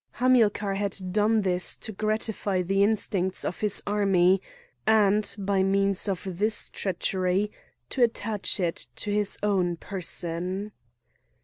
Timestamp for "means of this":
5.61-6.71